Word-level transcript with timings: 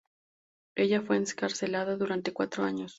Ella 0.75 1.03
fue 1.03 1.17
encarcelada 1.17 1.95
durante 1.95 2.33
cuatro 2.33 2.63
años. 2.63 2.89